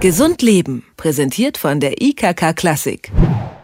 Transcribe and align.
Gesund 0.00 0.40
Leben, 0.40 0.82
präsentiert 0.96 1.58
von 1.58 1.78
der 1.78 2.00
IKK 2.00 2.54
Klassik. 2.54 3.12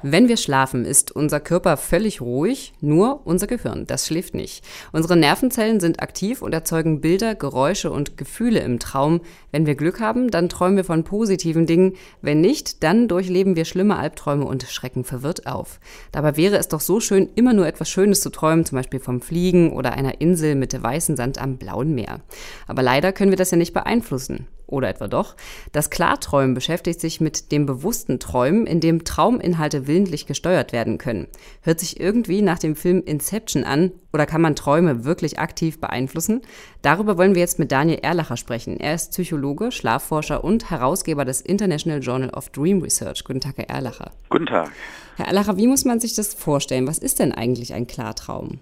Wenn 0.02 0.28
wir 0.28 0.36
schlafen, 0.36 0.84
ist 0.84 1.10
unser 1.10 1.40
Körper 1.40 1.78
völlig 1.78 2.20
ruhig, 2.20 2.74
nur 2.82 3.22
unser 3.24 3.46
Gehirn, 3.46 3.86
das 3.86 4.06
schläft 4.06 4.34
nicht. 4.34 4.62
Unsere 4.92 5.16
Nervenzellen 5.16 5.80
sind 5.80 6.02
aktiv 6.02 6.42
und 6.42 6.52
erzeugen 6.52 7.00
Bilder, 7.00 7.34
Geräusche 7.34 7.90
und 7.90 8.18
Gefühle 8.18 8.60
im 8.60 8.78
Traum. 8.78 9.22
Wenn 9.50 9.64
wir 9.64 9.76
Glück 9.76 9.98
haben, 9.98 10.30
dann 10.30 10.50
träumen 10.50 10.76
wir 10.76 10.84
von 10.84 11.04
positiven 11.04 11.64
Dingen. 11.64 11.94
Wenn 12.20 12.42
nicht, 12.42 12.82
dann 12.82 13.08
durchleben 13.08 13.56
wir 13.56 13.64
schlimme 13.64 13.96
Albträume 13.96 14.44
und 14.44 14.62
schrecken 14.64 15.04
verwirrt 15.04 15.46
auf. 15.46 15.80
Dabei 16.12 16.36
wäre 16.36 16.58
es 16.58 16.68
doch 16.68 16.80
so 16.80 17.00
schön, 17.00 17.30
immer 17.34 17.54
nur 17.54 17.66
etwas 17.66 17.88
Schönes 17.88 18.20
zu 18.20 18.28
träumen, 18.28 18.66
zum 18.66 18.76
Beispiel 18.76 19.00
vom 19.00 19.22
Fliegen 19.22 19.72
oder 19.72 19.94
einer 19.94 20.20
Insel 20.20 20.54
mit 20.54 20.82
weißem 20.82 21.16
Sand 21.16 21.38
am 21.38 21.56
blauen 21.56 21.94
Meer. 21.94 22.20
Aber 22.66 22.82
leider 22.82 23.14
können 23.14 23.32
wir 23.32 23.38
das 23.38 23.52
ja 23.52 23.56
nicht 23.56 23.72
beeinflussen. 23.72 24.46
Oder 24.66 24.88
etwa 24.88 25.06
doch? 25.06 25.36
Das 25.70 25.90
Klarträumen 25.90 26.54
beschäftigt 26.54 27.00
sich 27.00 27.20
mit 27.20 27.52
dem 27.52 27.66
bewussten 27.66 28.18
Träumen, 28.18 28.66
in 28.66 28.80
dem 28.80 29.04
Trauminhalte 29.04 29.86
willentlich 29.86 30.26
gesteuert 30.26 30.72
werden 30.72 30.98
können. 30.98 31.28
Hört 31.62 31.78
sich 31.78 32.00
irgendwie 32.00 32.42
nach 32.42 32.58
dem 32.58 32.74
Film 32.74 33.02
Inception 33.04 33.62
an 33.62 33.92
oder 34.12 34.26
kann 34.26 34.40
man 34.40 34.56
Träume 34.56 35.04
wirklich 35.04 35.38
aktiv 35.38 35.80
beeinflussen? 35.80 36.42
Darüber 36.82 37.16
wollen 37.16 37.34
wir 37.34 37.42
jetzt 37.42 37.60
mit 37.60 37.70
Daniel 37.70 38.00
Erlacher 38.02 38.36
sprechen. 38.36 38.80
Er 38.80 38.94
ist 38.94 39.12
Psychologe, 39.12 39.70
Schlafforscher 39.70 40.42
und 40.42 40.70
Herausgeber 40.70 41.24
des 41.24 41.40
International 41.40 42.00
Journal 42.00 42.30
of 42.30 42.48
Dream 42.50 42.82
Research. 42.82 43.22
Guten 43.24 43.40
Tag, 43.40 43.58
Herr 43.58 43.70
Erlacher. 43.70 44.10
Guten 44.30 44.46
Tag. 44.46 44.72
Herr 45.16 45.28
Erlacher, 45.28 45.56
wie 45.56 45.68
muss 45.68 45.84
man 45.84 46.00
sich 46.00 46.14
das 46.14 46.34
vorstellen? 46.34 46.88
Was 46.88 46.98
ist 46.98 47.20
denn 47.20 47.32
eigentlich 47.32 47.72
ein 47.72 47.86
Klartraum? 47.86 48.58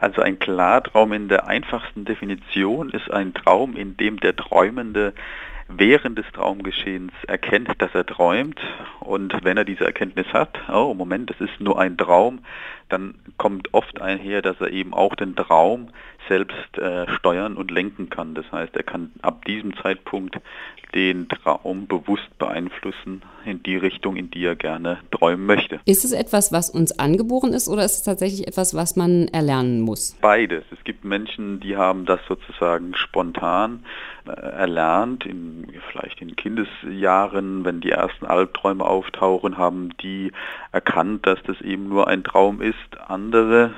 Also 0.00 0.22
ein 0.22 0.38
Klartraum 0.38 1.12
in 1.12 1.28
der 1.28 1.48
einfachsten 1.48 2.04
Definition 2.04 2.90
ist 2.90 3.10
ein 3.10 3.34
Traum, 3.34 3.74
in 3.74 3.96
dem 3.96 4.20
der 4.20 4.36
Träumende 4.36 5.12
während 5.68 6.18
des 6.18 6.26
Traumgeschehens 6.32 7.12
erkennt, 7.26 7.70
dass 7.80 7.94
er 7.94 8.06
träumt 8.06 8.60
und 9.00 9.34
wenn 9.44 9.56
er 9.56 9.64
diese 9.64 9.84
Erkenntnis 9.84 10.26
hat, 10.32 10.58
oh 10.72 10.94
Moment, 10.94 11.30
das 11.30 11.40
ist 11.40 11.60
nur 11.60 11.78
ein 11.78 11.96
Traum, 11.96 12.40
dann 12.88 13.14
kommt 13.36 13.74
oft 13.74 14.00
einher, 14.00 14.42
dass 14.42 14.60
er 14.60 14.70
eben 14.70 14.94
auch 14.94 15.14
den 15.14 15.36
Traum 15.36 15.88
selbst 16.28 16.78
äh, 16.78 17.10
steuern 17.16 17.56
und 17.56 17.70
lenken 17.70 18.10
kann. 18.10 18.34
Das 18.34 18.50
heißt, 18.50 18.76
er 18.76 18.82
kann 18.82 19.12
ab 19.22 19.44
diesem 19.44 19.76
Zeitpunkt 19.76 20.38
den 20.94 21.28
Traum 21.28 21.86
bewusst 21.86 22.38
beeinflussen 22.38 23.22
in 23.44 23.62
die 23.62 23.76
Richtung, 23.76 24.16
in 24.16 24.30
die 24.30 24.44
er 24.44 24.56
gerne 24.56 24.98
träumen 25.10 25.44
möchte. 25.44 25.80
Ist 25.84 26.04
es 26.04 26.12
etwas, 26.12 26.52
was 26.52 26.70
uns 26.70 26.98
angeboren 26.98 27.52
ist 27.52 27.68
oder 27.68 27.84
ist 27.84 27.96
es 27.96 28.02
tatsächlich 28.02 28.46
etwas, 28.46 28.74
was 28.74 28.96
man 28.96 29.28
erlernen 29.28 29.80
muss? 29.80 30.16
Beides. 30.20 30.64
Es 30.70 30.82
gibt 30.84 31.04
Menschen, 31.04 31.60
die 31.60 31.76
haben 31.76 32.06
das 32.06 32.20
sozusagen 32.26 32.94
spontan 32.94 33.84
äh, 34.26 34.30
erlernt, 34.30 35.26
in, 35.26 35.57
in 36.20 36.36
Kindesjahren, 36.36 37.64
wenn 37.64 37.80
die 37.80 37.90
ersten 37.90 38.26
Albträume 38.26 38.84
auftauchen, 38.84 39.58
haben 39.58 39.90
die 39.98 40.32
erkannt, 40.72 41.26
dass 41.26 41.42
das 41.44 41.60
eben 41.60 41.88
nur 41.88 42.08
ein 42.08 42.24
Traum 42.24 42.60
ist. 42.60 43.00
Andere, 43.06 43.72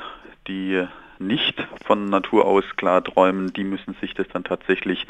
die 0.47 0.87
nicht 1.21 1.55
von 1.85 2.07
Natur 2.07 2.47
aus 2.47 2.65
klar 2.77 3.05
träumen, 3.05 3.53
die 3.53 3.65
müssen 3.65 3.95
sich 4.01 4.15
das 4.15 4.27
dann 4.33 4.45
tatsächlich 4.45 5.07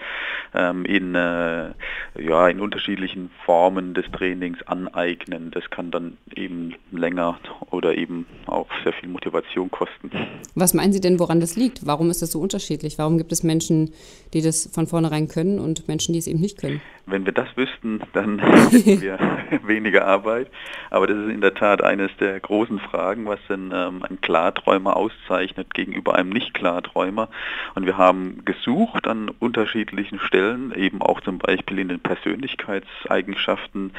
ähm, 0.55 0.84
in, 0.84 1.14
äh, 1.14 1.70
ja, 2.19 2.48
in 2.48 2.61
unterschiedlichen 2.61 3.30
Formen 3.44 3.94
des 3.94 4.11
Trainings 4.11 4.62
aneignen. 4.64 5.50
Das 5.50 5.70
kann 5.70 5.91
dann 5.91 6.16
eben 6.34 6.75
länger 6.91 7.38
oder 7.70 7.97
eben 7.97 8.27
auch 8.47 8.66
sehr 8.83 8.92
viel 8.92 9.08
Motivation 9.08 9.70
kosten. 9.70 10.11
Was 10.55 10.75
meinen 10.75 10.92
Sie 10.92 11.00
denn, 11.00 11.19
woran 11.19 11.41
das 11.41 11.56
liegt? 11.56 11.86
Warum 11.86 12.11
ist 12.11 12.22
das 12.22 12.33
so 12.33 12.41
unterschiedlich? 12.41 12.98
Warum 12.98 13.16
gibt 13.16 13.33
es 13.33 13.42
Menschen, 13.42 13.92
die 14.34 14.42
das 14.42 14.69
von 14.72 14.86
vornherein 14.86 15.28
können 15.28 15.58
und 15.58 15.86
Menschen, 15.88 16.12
die 16.12 16.19
es 16.19 16.27
eben 16.27 16.41
nicht 16.41 16.58
können? 16.58 16.81
Wenn 17.06 17.25
wir 17.25 17.33
das 17.33 17.48
wüssten, 17.56 18.00
dann 18.12 18.38
hätten 18.70 19.00
wir 19.00 19.19
weniger 19.64 20.06
Arbeit. 20.06 20.48
Aber 20.91 21.06
das 21.06 21.16
ist 21.16 21.31
in 21.31 21.41
der 21.41 21.55
Tat 21.55 21.83
eines 21.83 22.11
der 22.19 22.41
großen 22.41 22.78
Fragen, 22.78 23.27
was 23.27 23.41
denn 23.48 23.72
ähm, 23.72 24.03
ein 24.03 24.20
Klarträumer 24.20 24.97
auszeichnet 24.97 25.72
gegenüber 25.75 26.00
einem 26.09 26.31
Nicht-Klarträumer. 26.31 27.28
Und 27.75 27.87
wir 27.87 27.97
haben 27.97 28.44
gesucht 28.44 29.06
an 29.06 29.28
unterschiedlichen 29.28 30.19
Stellen, 30.21 30.75
eben 30.75 31.03
auch 31.03 31.21
zum 31.21 31.38
Beispiel 31.38 31.78
in 31.78 31.88
den 31.88 32.00
Persönlichkeitseigenschaften 32.00 33.93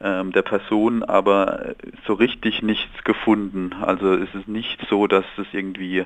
ähm, 0.00 0.32
der 0.32 0.42
Person, 0.42 1.02
aber 1.02 1.74
so 2.06 2.14
richtig 2.14 2.62
nichts 2.62 3.04
gefunden. 3.04 3.74
Also 3.80 4.14
es 4.14 4.34
ist 4.34 4.48
nicht 4.48 4.80
so, 4.88 5.06
dass 5.06 5.24
es 5.36 5.46
irgendwie 5.52 6.04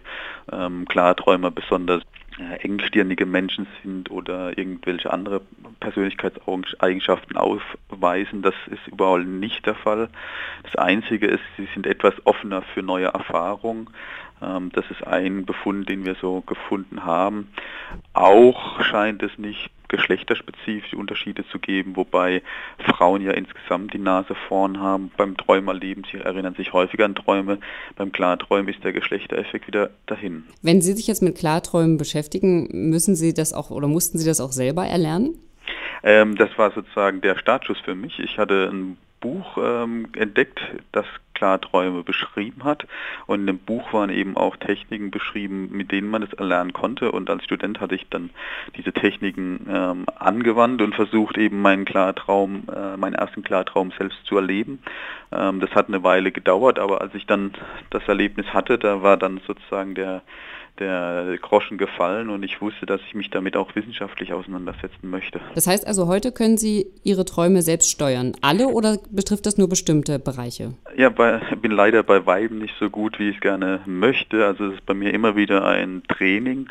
ähm, 0.50 0.86
Klarträumer 0.88 1.50
besonders 1.50 2.02
äh, 2.38 2.64
engstirnige 2.64 3.26
Menschen 3.26 3.66
sind 3.82 4.10
oder 4.10 4.56
irgendwelche 4.56 5.12
andere 5.12 5.42
Persönlichkeitseigenschaften 5.80 7.36
aufweisen. 7.36 8.40
Das 8.40 8.54
ist 8.70 8.86
überall 8.86 9.24
nicht 9.24 9.66
der 9.66 9.74
Fall. 9.74 10.08
Das 10.62 10.76
Einzige 10.76 11.26
ist, 11.26 11.42
sie 11.58 11.69
sind 11.74 11.86
etwas 11.86 12.14
offener 12.24 12.62
für 12.62 12.82
neue 12.82 13.08
Erfahrungen. 13.08 13.88
Ähm, 14.42 14.70
das 14.72 14.84
ist 14.91 15.06
ein 15.06 15.44
Befund, 15.44 15.88
den 15.88 16.04
wir 16.04 16.16
so 16.20 16.41
gefunden 16.42 17.04
haben. 17.04 17.48
Auch 18.12 18.82
scheint 18.82 19.22
es 19.22 19.36
nicht 19.38 19.70
geschlechterspezifische 19.88 20.97
Unterschiede 20.97 21.47
zu 21.48 21.58
geben, 21.58 21.97
wobei 21.97 22.42
Frauen 22.78 23.20
ja 23.20 23.32
insgesamt 23.32 23.92
die 23.92 23.98
Nase 23.98 24.34
vorn 24.48 24.81
haben 24.81 25.10
beim 25.19 25.36
Träumerleben. 25.36 26.04
Sie 26.10 26.19
erinnern 26.19 26.54
sich 26.54 26.72
häufiger 26.72 27.04
an 27.04 27.14
Träume. 27.14 27.58
Beim 27.97 28.10
Klarträumen 28.10 28.72
ist 28.72 28.82
der 28.82 28.94
Geschlechtereffekt 28.94 29.66
wieder 29.66 29.91
dahin. 30.06 30.44
Wenn 30.62 30.81
Sie 30.81 30.94
sich 30.94 31.06
jetzt 31.06 31.22
mit 31.22 31.36
Klarträumen 31.36 31.98
beschäftigen, 31.98 32.69
müssen 32.91 33.14
Sie 33.14 33.34
das 33.34 33.52
auch 33.52 33.70
oder 33.70 33.86
mussten 33.86 34.19
Sie 34.19 34.26
das 34.26 34.41
auch 34.41 34.52
selber 34.52 34.86
erlernen? 34.86 35.38
Ähm, 36.02 36.36
das 36.36 36.50
war 36.56 36.72
sozusagen 36.72 37.20
der 37.20 37.38
Startschuss 37.38 37.78
für 37.81 37.94
mich. 37.94 38.19
Ich 38.19 38.38
hatte 38.38 38.70
ein 38.72 38.97
Buch 39.22 39.56
ähm, 39.56 40.08
entdeckt, 40.14 40.60
das 40.92 41.06
Klarträume 41.32 42.02
beschrieben 42.02 42.64
hat. 42.64 42.86
Und 43.26 43.40
in 43.40 43.46
dem 43.46 43.58
Buch 43.58 43.92
waren 43.92 44.10
eben 44.10 44.36
auch 44.36 44.56
Techniken 44.56 45.10
beschrieben, 45.10 45.70
mit 45.72 45.90
denen 45.90 46.10
man 46.10 46.22
es 46.22 46.32
erlernen 46.34 46.72
konnte. 46.74 47.10
Und 47.10 47.30
als 47.30 47.42
Student 47.44 47.80
hatte 47.80 47.94
ich 47.94 48.06
dann 48.10 48.30
diese 48.76 48.92
Techniken 48.92 49.66
ähm, 49.68 50.04
angewandt 50.18 50.82
und 50.82 50.94
versucht 50.94 51.38
eben 51.38 51.62
meinen 51.62 51.84
Klartraum, 51.84 52.64
äh, 52.72 52.96
meinen 52.96 53.14
ersten 53.14 53.42
Klartraum 53.42 53.92
selbst 53.96 54.24
zu 54.26 54.36
erleben. 54.36 54.80
Ähm, 55.32 55.60
das 55.60 55.70
hat 55.70 55.88
eine 55.88 56.04
Weile 56.04 56.30
gedauert, 56.30 56.78
aber 56.78 57.00
als 57.00 57.14
ich 57.14 57.26
dann 57.26 57.52
das 57.90 58.06
Erlebnis 58.06 58.46
hatte, 58.52 58.78
da 58.78 59.02
war 59.02 59.16
dann 59.16 59.40
sozusagen 59.46 59.94
der 59.94 60.22
der 60.78 61.36
Groschen 61.40 61.78
gefallen 61.78 62.30
und 62.30 62.42
ich 62.42 62.60
wusste, 62.60 62.86
dass 62.86 63.00
ich 63.06 63.14
mich 63.14 63.30
damit 63.30 63.56
auch 63.56 63.74
wissenschaftlich 63.74 64.32
auseinandersetzen 64.32 65.08
möchte. 65.08 65.40
Das 65.54 65.66
heißt 65.66 65.86
also, 65.86 66.06
heute 66.06 66.32
können 66.32 66.56
Sie 66.56 66.86
Ihre 67.02 67.24
Träume 67.24 67.62
selbst 67.62 67.90
steuern. 67.90 68.32
Alle 68.40 68.68
oder 68.68 68.98
betrifft 69.10 69.46
das 69.46 69.58
nur 69.58 69.68
bestimmte 69.68 70.18
Bereiche? 70.18 70.74
Ja, 70.94 71.08
bei, 71.08 71.38
bin 71.60 71.72
leider 71.72 72.03
bei 72.03 72.26
Weiben 72.26 72.58
nicht 72.58 72.75
so 72.78 72.91
gut, 72.91 73.19
wie 73.19 73.30
ich 73.30 73.36
es 73.36 73.41
gerne 73.41 73.80
möchte. 73.86 74.44
Also 74.44 74.66
es 74.66 74.75
ist 74.75 74.86
bei 74.86 74.94
mir 74.94 75.14
immer 75.14 75.36
wieder 75.36 75.64
ein 75.64 76.03
Training, 76.08 76.69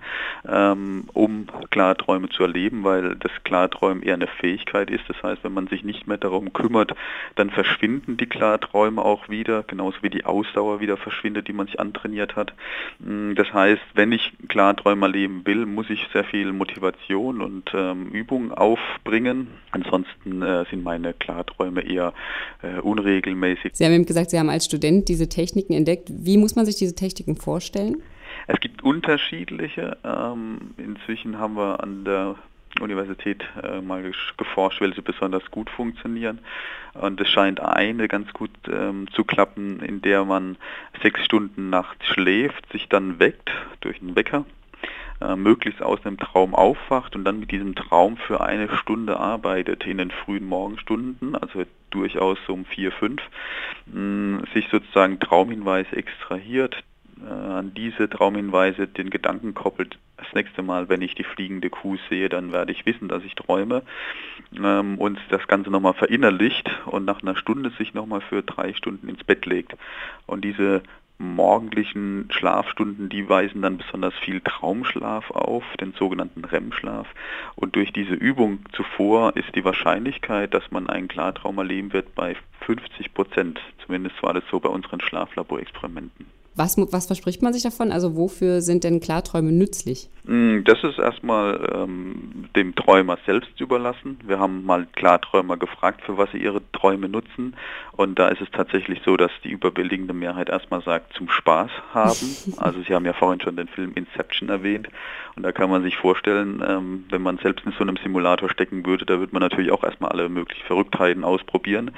ähm, 0.48 1.06
um 1.14 1.48
Klarträume 1.72 2.30
zu 2.30 2.44
erleben, 2.44 2.84
weil 2.84 3.16
das 3.16 3.32
Klarträumen 3.44 4.04
eher 4.04 4.14
eine 4.14 4.28
Fähigkeit 4.28 4.92
ist. 4.92 5.04
Das 5.08 5.22
heißt, 5.24 5.44
wenn 5.44 5.54
man 5.54 5.68
sich 5.68 5.84
nicht 5.84 6.08
mehr 6.08 6.18
darum 6.18 6.54
kümmert, 6.54 6.94
dann 7.36 7.50
verschwinden 7.50 8.18
die 8.18 8.28
Klarträume 8.28 9.02
auch 9.02 9.30
wieder, 9.30 9.64
genauso 9.64 9.98
wie 10.04 10.10
die 10.10 10.26
Ausdauer 10.26 10.82
wieder 10.82 10.98
verschwindet, 10.98 11.48
die 11.48 11.54
man 11.54 11.66
sich 11.66 11.80
antrainiert 11.80 12.36
hat. 12.36 12.54
Mm, 13.00 13.34
das 13.34 13.52
heißt, 13.52 13.82
wenn 13.96 14.12
ich 14.12 14.34
Klarträumer 14.50 15.08
leben 15.08 15.42
will, 15.46 15.66
muss 15.66 15.90
ich 15.90 16.08
sehr 16.14 16.26
viel 16.26 16.52
Motivation 16.54 17.42
und 17.42 17.72
ähm, 17.74 18.10
Übung 18.10 18.52
aufbringen. 18.52 19.48
Ansonsten 19.72 20.42
äh, 20.42 20.66
sind 20.70 20.84
meine 20.84 21.14
Klarträume 21.14 21.82
eher 21.82 22.14
äh, 22.62 22.80
unregelmäßig. 22.82 23.72
Sie 23.74 23.86
haben 23.86 23.94
gesagt, 24.12 24.30
Sie 24.30 24.40
haben 24.40 24.50
als 24.50 24.66
Student 24.66 25.10
diese 25.10 25.28
Techniken 25.28 25.74
entdeckt. 25.74 26.10
Wie 26.10 26.38
muss 26.38 26.56
man 26.56 26.66
sich 26.66 26.76
diese 26.76 26.96
Techniken 26.96 27.36
vorstellen? 27.36 28.02
Es 28.48 28.60
gibt 28.60 28.84
unterschiedliche. 28.84 29.98
Ähm, 30.04 30.72
inzwischen 30.78 31.38
haben 31.38 31.56
wir 31.56 31.82
an 31.84 32.06
der 32.06 32.36
Universität 32.80 33.44
äh, 33.62 33.82
mal 33.82 34.12
geforscht, 34.38 34.82
welche 34.82 35.02
besonders 35.02 35.50
gut 35.52 35.70
funktionieren. 35.70 36.40
Und 36.94 37.20
es 37.20 37.30
scheint 37.30 37.60
eine 37.60 38.08
ganz 38.08 38.32
gut 38.34 38.52
ähm, 38.68 39.08
zu 39.14 39.24
klappen, 39.24 39.82
in 39.82 40.02
der 40.02 40.26
man 40.26 40.58
sechs 41.02 41.24
Stunden 41.24 41.70
nachts 41.70 42.06
schläft, 42.06 42.72
sich 42.72 42.88
dann 42.90 43.20
weckt 43.20 43.52
durch 43.82 44.02
einen 44.02 44.16
Wecker, 44.16 44.46
äh, 45.22 45.36
möglichst 45.36 45.82
aus 45.82 46.06
einem 46.06 46.18
Traum 46.18 46.56
aufwacht 46.56 47.16
und 47.16 47.24
dann 47.26 47.40
mit 47.40 47.52
diesem 47.52 47.76
Traum 47.76 48.18
für 48.18 48.42
eine 48.42 48.70
Stunde 48.78 49.20
arbeitet 49.20 49.86
in 49.86 49.98
den 49.98 50.12
frühen 50.12 50.46
Morgenstunden, 50.46 51.36
also 51.36 51.64
durchaus 51.92 52.38
so 52.48 52.54
um 52.54 52.66
vier, 52.66 52.92
fünf, 52.92 53.22
mh, 53.86 54.44
sich 54.54 54.68
sozusagen 54.70 55.20
Traumhinweise 55.20 55.96
extrahiert, 55.96 56.84
äh, 57.24 57.30
an 57.30 57.74
diese 57.74 58.10
Traumhinweise 58.10 58.88
den 58.88 59.10
Gedanken 59.10 59.54
koppelt, 59.54 59.98
das 60.18 60.34
nächste 60.34 60.62
Mal, 60.62 60.90
wenn 60.90 61.02
ich 61.02 61.16
die 61.16 61.24
fliegende 61.24 61.70
Kuh 61.70 61.98
sehe, 62.10 62.30
dann 62.30 62.52
werde 62.52 62.72
ich 62.72 62.86
wissen, 62.86 63.08
dass 63.08 63.24
ich 63.24 63.36
träume 63.36 63.82
ähm, 64.56 64.98
und 64.98 65.20
das 65.30 65.48
Ganze 65.48 65.70
nochmal 65.72 65.94
verinnerlicht 65.94 66.70
und 66.86 67.06
nach 67.06 67.22
einer 67.22 67.36
Stunde 67.36 67.72
sich 67.72 67.94
nochmal 67.94 68.22
für 68.22 68.44
drei 68.44 68.74
Stunden 68.74 69.10
ins 69.10 69.24
Bett 69.24 69.46
legt. 69.46 69.76
Und 70.28 70.44
diese 70.44 70.84
morgendlichen 71.22 72.28
Schlafstunden, 72.32 73.10
die 73.10 73.30
weisen 73.30 73.62
dann 73.62 73.78
besonders 73.78 74.14
viel 74.16 74.42
Traumschlaf 74.42 75.32
auf, 75.32 75.64
den 75.80 75.94
sogenannten 75.94 76.44
REM-Schlaf. 76.44 77.08
Und 77.56 77.76
durch 77.76 77.94
diese 77.94 78.16
Übung 78.16 78.60
zuvor 78.74 79.36
ist 79.38 79.56
die 79.56 79.64
Wahrscheinlichkeit, 79.64 80.54
dass 80.54 80.72
man 80.72 80.90
einen 80.90 81.08
Klartraum 81.08 81.58
erleben 81.60 81.94
wird, 81.94 82.16
bei 82.16 82.36
50 82.62 83.14
Prozent. 83.14 83.60
Zumindest 83.86 84.22
war 84.24 84.34
das 84.34 84.44
so 84.50 84.60
bei 84.60 84.70
unseren 84.70 85.02
Schlaflaborexperimenten. 85.02 86.41
Was, 86.54 86.76
was 86.78 87.08
verspricht 87.08 87.42
man 87.42 87.54
sich 87.54 87.64
davon? 87.64 87.92
Also 87.92 88.18
wofür 88.18 88.62
sind 88.62 88.84
denn 88.84 89.00
Klarträume 89.00 89.54
nützlich? 89.54 90.10
Mm, 90.26 90.64
das 90.66 90.84
ist 90.84 91.00
erstmal 91.00 91.68
ähm, 91.74 92.50
dem 92.56 92.76
Träumer 92.76 93.18
selbst 93.26 93.60
überlassen. 93.62 94.20
Wir 94.26 94.38
haben 94.40 94.66
mal 94.66 94.86
Klarträumer 94.94 95.56
gefragt, 95.56 96.02
für 96.06 96.18
was 96.18 96.30
sie 96.32 96.40
ihre 96.40 96.62
Träume 96.74 97.08
nutzen. 97.08 97.56
Und 97.94 98.20
da 98.20 98.28
ist 98.28 98.42
es 98.42 98.52
tatsächlich 98.52 99.02
so, 99.06 99.16
dass 99.16 99.32
die 99.44 99.52
überwältigende 99.52 100.14
Mehrheit 100.14 100.50
erstmal 100.50 100.82
sagt, 100.82 101.14
zum 101.14 101.30
Spaß 101.30 101.72
haben. 101.94 102.18
Also 102.58 102.82
Sie 102.82 102.94
haben 102.94 103.06
ja 103.06 103.14
vorhin 103.14 103.42
schon 103.42 103.56
den 103.56 103.68
Film 103.68 103.94
Inception 103.96 104.50
erwähnt. 104.50 104.88
Und 105.36 105.44
da 105.44 105.52
kann 105.52 105.70
man 105.70 105.84
sich 105.84 105.98
vorstellen, 105.98 106.64
ähm, 106.68 107.06
wenn 107.10 107.22
man 107.22 107.38
selbst 107.38 107.66
in 107.66 107.72
so 107.72 107.80
einem 107.80 107.98
Simulator 107.98 108.50
stecken 108.50 108.86
würde, 108.86 109.06
da 109.06 109.20
würde 109.20 109.34
man 109.34 109.42
natürlich 109.42 109.72
auch 109.72 109.84
erstmal 109.84 110.12
alle 110.12 110.30
möglichen 110.30 110.66
Verrücktheiten 110.66 111.24
ausprobieren. 111.24 111.92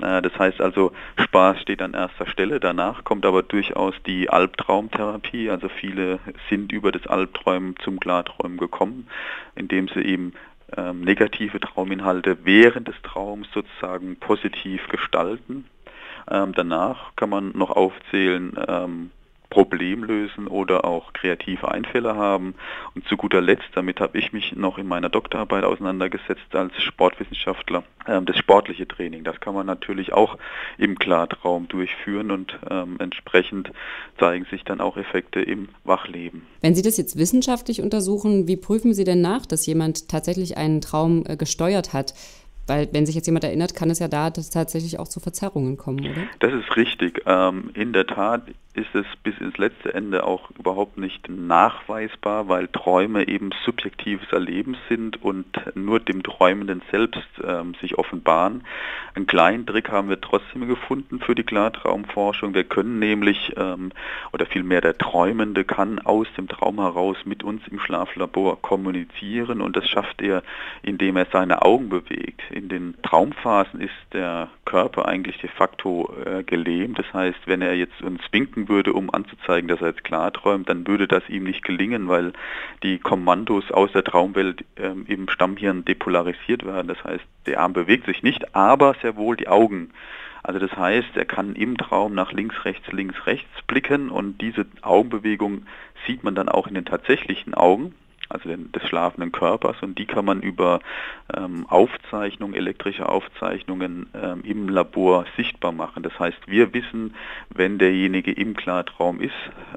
Äh, 0.00 0.22
das 0.22 0.36
heißt 0.38 0.60
also, 0.60 0.92
Spaß 1.16 1.60
steht 1.60 1.80
an 1.80 1.94
erster 1.94 2.26
Stelle. 2.26 2.60
Danach 2.60 3.04
kommt 3.04 3.24
aber 3.24 3.42
durchaus 3.42 3.91
die 4.06 4.30
Albtraumtherapie. 4.30 5.50
Also 5.50 5.68
viele 5.68 6.18
sind 6.48 6.72
über 6.72 6.92
das 6.92 7.06
Albträumen 7.06 7.76
zum 7.82 8.00
Klarträumen 8.00 8.58
gekommen, 8.58 9.08
indem 9.54 9.88
sie 9.88 10.00
eben 10.00 10.32
ähm, 10.76 11.02
negative 11.02 11.60
Trauminhalte 11.60 12.38
während 12.44 12.88
des 12.88 13.00
Traums 13.02 13.48
sozusagen 13.52 14.16
positiv 14.16 14.88
gestalten. 14.88 15.66
Ähm, 16.30 16.52
danach 16.54 17.14
kann 17.16 17.30
man 17.30 17.52
noch 17.56 17.70
aufzählen, 17.70 18.56
ähm, 18.68 19.10
Problem 19.52 20.02
lösen 20.02 20.46
oder 20.46 20.86
auch 20.86 21.12
kreative 21.12 21.70
Einfälle 21.70 22.16
haben. 22.16 22.54
Und 22.94 23.06
zu 23.06 23.18
guter 23.18 23.42
Letzt, 23.42 23.68
damit 23.74 24.00
habe 24.00 24.18
ich 24.18 24.32
mich 24.32 24.56
noch 24.56 24.78
in 24.78 24.88
meiner 24.88 25.10
Doktorarbeit 25.10 25.64
auseinandergesetzt 25.64 26.54
als 26.54 26.72
Sportwissenschaftler, 26.82 27.84
ähm, 28.08 28.24
das 28.24 28.38
sportliche 28.38 28.88
Training. 28.88 29.24
Das 29.24 29.40
kann 29.40 29.54
man 29.54 29.66
natürlich 29.66 30.14
auch 30.14 30.38
im 30.78 30.98
Klartraum 30.98 31.68
durchführen 31.68 32.30
und 32.30 32.58
ähm, 32.70 32.96
entsprechend 32.98 33.70
zeigen 34.18 34.46
sich 34.50 34.64
dann 34.64 34.80
auch 34.80 34.96
Effekte 34.96 35.42
im 35.42 35.68
Wachleben. 35.84 36.46
Wenn 36.62 36.74
Sie 36.74 36.82
das 36.82 36.96
jetzt 36.96 37.18
wissenschaftlich 37.18 37.82
untersuchen, 37.82 38.48
wie 38.48 38.56
prüfen 38.56 38.94
Sie 38.94 39.04
denn 39.04 39.20
nach, 39.20 39.44
dass 39.44 39.66
jemand 39.66 40.08
tatsächlich 40.08 40.56
einen 40.56 40.80
Traum 40.80 41.24
äh, 41.26 41.36
gesteuert 41.36 41.92
hat? 41.92 42.14
Weil 42.66 42.88
wenn 42.92 43.06
sich 43.06 43.14
jetzt 43.14 43.26
jemand 43.26 43.44
erinnert, 43.44 43.74
kann 43.74 43.90
es 43.90 43.98
ja 43.98 44.08
da 44.08 44.30
tatsächlich 44.30 44.98
auch 44.98 45.08
zu 45.08 45.20
Verzerrungen 45.20 45.76
kommen, 45.76 46.00
oder? 46.00 46.22
Das 46.38 46.52
ist 46.52 46.76
richtig. 46.76 47.22
Ähm, 47.26 47.70
in 47.74 47.92
der 47.92 48.06
Tat 48.06 48.42
ist 48.74 48.94
es 48.94 49.04
bis 49.22 49.36
ins 49.38 49.58
letzte 49.58 49.92
Ende 49.92 50.24
auch 50.24 50.50
überhaupt 50.58 50.96
nicht 50.96 51.28
nachweisbar, 51.28 52.48
weil 52.48 52.68
Träume 52.68 53.28
eben 53.28 53.50
subjektives 53.66 54.32
Erleben 54.32 54.76
sind 54.88 55.22
und 55.22 55.46
nur 55.74 56.00
dem 56.00 56.22
Träumenden 56.22 56.80
selbst 56.90 57.28
ähm, 57.44 57.74
sich 57.82 57.98
offenbaren. 57.98 58.64
Einen 59.14 59.26
kleinen 59.26 59.66
Trick 59.66 59.90
haben 59.90 60.08
wir 60.08 60.20
trotzdem 60.20 60.66
gefunden 60.66 61.20
für 61.20 61.34
die 61.34 61.42
Klartraumforschung. 61.42 62.54
Wir 62.54 62.64
können 62.64 62.98
nämlich, 62.98 63.52
ähm, 63.56 63.92
oder 64.32 64.46
vielmehr 64.46 64.80
der 64.80 64.96
Träumende 64.96 65.64
kann 65.64 65.98
aus 65.98 66.26
dem 66.38 66.48
Traum 66.48 66.80
heraus 66.80 67.18
mit 67.26 67.42
uns 67.42 67.60
im 67.68 67.78
Schlaflabor 67.78 68.62
kommunizieren 68.62 69.60
und 69.60 69.76
das 69.76 69.86
schafft 69.86 70.22
er, 70.22 70.42
indem 70.82 71.16
er 71.16 71.26
seine 71.30 71.60
Augen 71.60 71.90
bewegt. 71.90 72.41
In 72.52 72.68
den 72.68 72.94
Traumphasen 73.02 73.80
ist 73.80 73.94
der 74.12 74.50
Körper 74.66 75.08
eigentlich 75.08 75.38
de 75.38 75.48
facto 75.48 76.14
äh, 76.24 76.42
gelähmt. 76.42 76.98
Das 76.98 77.10
heißt, 77.12 77.38
wenn 77.46 77.62
er 77.62 77.74
jetzt 77.74 78.02
uns 78.02 78.20
winken 78.30 78.68
würde, 78.68 78.92
um 78.92 79.08
anzuzeigen, 79.08 79.68
dass 79.68 79.80
er 79.80 79.88
jetzt 79.88 80.04
klarträumt, 80.04 80.68
dann 80.68 80.86
würde 80.86 81.08
das 81.08 81.26
ihm 81.30 81.44
nicht 81.44 81.64
gelingen, 81.64 82.08
weil 82.08 82.34
die 82.82 82.98
Kommandos 82.98 83.70
aus 83.70 83.90
der 83.92 84.04
Traumwelt 84.04 84.66
ähm, 84.76 85.06
im 85.08 85.30
Stammhirn 85.30 85.86
depolarisiert 85.86 86.66
werden. 86.66 86.88
Das 86.88 87.02
heißt, 87.02 87.24
der 87.46 87.60
Arm 87.60 87.72
bewegt 87.72 88.04
sich 88.04 88.22
nicht, 88.22 88.54
aber 88.54 88.94
sehr 89.00 89.16
wohl 89.16 89.36
die 89.36 89.48
Augen. 89.48 89.90
Also 90.42 90.58
das 90.58 90.76
heißt, 90.76 91.16
er 91.16 91.24
kann 91.24 91.54
im 91.54 91.78
Traum 91.78 92.14
nach 92.14 92.32
links, 92.32 92.64
rechts, 92.66 92.90
links, 92.92 93.26
rechts 93.26 93.62
blicken 93.66 94.10
und 94.10 94.42
diese 94.42 94.66
Augenbewegung 94.82 95.62
sieht 96.06 96.22
man 96.22 96.34
dann 96.34 96.48
auch 96.50 96.66
in 96.66 96.74
den 96.74 96.84
tatsächlichen 96.84 97.54
Augen 97.54 97.94
also 98.32 98.48
des 98.48 98.88
schlafenden 98.88 99.32
Körpers 99.32 99.76
und 99.82 99.98
die 99.98 100.06
kann 100.06 100.24
man 100.24 100.40
über 100.40 100.80
ähm, 101.36 101.66
Aufzeichnungen, 101.68 102.54
elektrische 102.54 103.08
Aufzeichnungen 103.08 104.08
ähm, 104.14 104.42
im 104.44 104.68
Labor 104.68 105.26
sichtbar 105.36 105.72
machen. 105.72 106.02
Das 106.02 106.18
heißt, 106.18 106.38
wir 106.46 106.72
wissen, 106.72 107.14
wenn 107.50 107.78
derjenige 107.78 108.32
im 108.32 108.54
Klartraum 108.54 109.20
ist, 109.20 109.32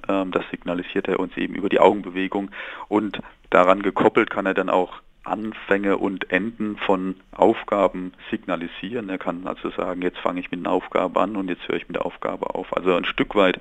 ähm, 0.07 0.31
das 0.31 0.43
signalisiert 0.51 1.07
er 1.07 1.19
uns 1.19 1.35
eben 1.37 1.55
über 1.55 1.69
die 1.69 1.79
Augenbewegung 1.79 2.51
und 2.87 3.19
daran 3.49 3.81
gekoppelt 3.81 4.29
kann 4.29 4.45
er 4.45 4.53
dann 4.53 4.69
auch 4.69 5.01
Anfänge 5.25 5.97
und 5.97 6.31
Enden 6.31 6.77
von 6.77 7.15
Aufgaben 7.31 8.13
signalisieren. 8.31 9.09
Er 9.09 9.17
kann 9.17 9.45
also 9.45 9.69
sagen, 9.71 10.01
jetzt 10.01 10.19
fange 10.19 10.39
ich 10.39 10.51
mit 10.51 10.59
einer 10.61 10.71
Aufgabe 10.71 11.19
an 11.19 11.35
und 11.35 11.49
jetzt 11.49 11.67
höre 11.67 11.77
ich 11.77 11.87
mit 11.87 11.95
der 11.95 12.05
Aufgabe 12.05 12.53
auf. 12.55 12.75
Also 12.75 12.95
ein 12.95 13.05
Stück 13.05 13.35
weit 13.35 13.59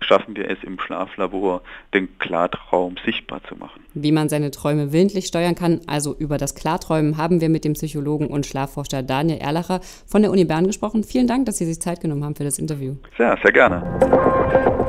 schaffen 0.00 0.36
wir 0.36 0.48
es 0.48 0.62
im 0.62 0.78
Schlaflabor, 0.78 1.62
den 1.92 2.18
Klartraum 2.18 2.96
sichtbar 3.04 3.42
zu 3.44 3.56
machen. 3.56 3.82
Wie 3.94 4.12
man 4.12 4.28
seine 4.28 4.50
Träume 4.50 4.92
willentlich 4.92 5.26
steuern 5.26 5.54
kann, 5.54 5.80
also 5.86 6.16
über 6.16 6.38
das 6.38 6.54
Klarträumen, 6.54 7.16
haben 7.16 7.40
wir 7.40 7.48
mit 7.48 7.64
dem 7.64 7.74
Psychologen 7.74 8.26
und 8.26 8.46
Schlafforscher 8.46 9.02
Daniel 9.02 9.38
Erlacher 9.38 9.80
von 10.06 10.22
der 10.22 10.30
Uni 10.30 10.44
Bern 10.44 10.66
gesprochen. 10.66 11.04
Vielen 11.04 11.26
Dank, 11.26 11.46
dass 11.46 11.58
Sie 11.58 11.66
sich 11.66 11.80
Zeit 11.80 12.00
genommen 12.00 12.24
haben 12.24 12.34
für 12.34 12.44
das 12.44 12.58
Interview. 12.58 12.94
Ja, 13.18 13.36
sehr 13.42 13.52
gerne. 13.52 14.88